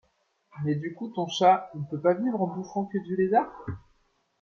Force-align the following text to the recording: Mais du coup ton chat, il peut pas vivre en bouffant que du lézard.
Mais 0.63 0.73
du 0.73 0.95
coup 0.95 1.09
ton 1.09 1.27
chat, 1.27 1.69
il 1.75 1.83
peut 1.85 2.01
pas 2.01 2.15
vivre 2.15 2.41
en 2.41 2.47
bouffant 2.47 2.85
que 2.85 2.97
du 3.05 3.15
lézard. 3.15 3.51